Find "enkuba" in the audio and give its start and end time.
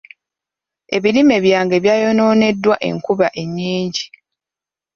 2.89-3.27